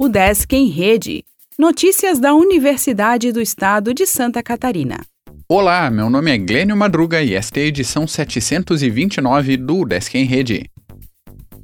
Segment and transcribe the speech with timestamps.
[0.00, 1.24] O Desk em Rede.
[1.58, 5.00] Notícias da Universidade do Estado de Santa Catarina.
[5.48, 10.22] Olá, meu nome é Glênio Madruga e esta é a edição 729 do Desk em
[10.22, 10.70] Rede.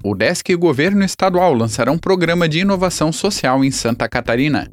[0.03, 4.69] O Desk e o Governo Estadual lançarão um programa de inovação social em Santa Catarina.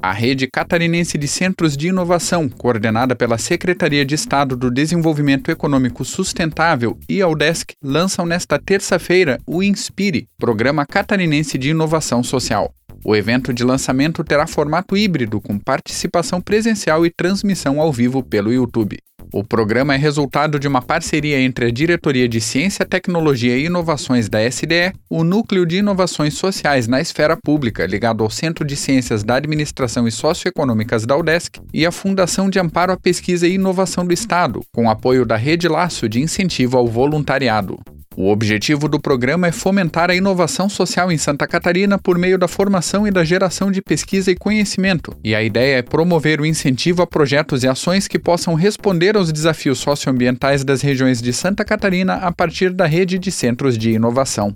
[0.00, 6.04] A Rede Catarinense de Centros de Inovação, coordenada pela Secretaria de Estado do Desenvolvimento Econômico
[6.04, 12.72] Sustentável e a UDESC, lançam nesta terça-feira o Inspire, Programa Catarinense de Inovação Social.
[13.04, 18.52] O evento de lançamento terá formato híbrido, com participação presencial e transmissão ao vivo pelo
[18.52, 18.98] YouTube.
[19.32, 24.28] O programa é resultado de uma parceria entre a Diretoria de Ciência, Tecnologia e Inovações
[24.28, 29.22] da SDE, o Núcleo de Inovações Sociais na Esfera Pública, ligado ao Centro de Ciências
[29.22, 34.06] da Administração e Socioeconômicas da UDESC, e a Fundação de Amparo à Pesquisa e Inovação
[34.06, 37.78] do Estado, com apoio da Rede Laço de Incentivo ao Voluntariado.
[38.20, 42.48] O objetivo do programa é fomentar a inovação social em Santa Catarina por meio da
[42.48, 47.00] formação e da geração de pesquisa e conhecimento, e a ideia é promover o incentivo
[47.00, 52.14] a projetos e ações que possam responder aos desafios socioambientais das regiões de Santa Catarina
[52.14, 54.52] a partir da rede de centros de inovação.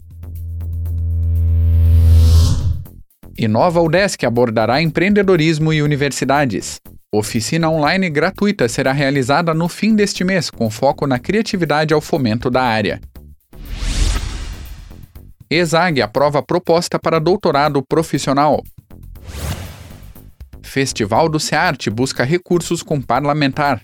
[3.38, 6.80] Inova UDESC abordará empreendedorismo e universidades.
[7.14, 12.50] Oficina online gratuita será realizada no fim deste mês, com foco na criatividade ao fomento
[12.50, 13.00] da área.
[15.53, 18.62] ESAG aprova proposta para doutorado profissional.
[20.62, 23.83] Festival do SEARTE busca recursos com parlamentar.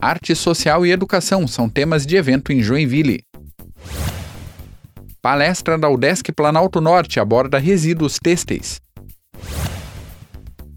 [0.00, 3.22] Arte social e educação são temas de evento em Joinville.
[5.20, 8.80] Palestra da UDESC Planalto Norte aborda resíduos têxteis.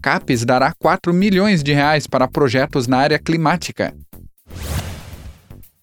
[0.02, 3.94] CAPES dará 4 milhões de reais para projetos na área climática.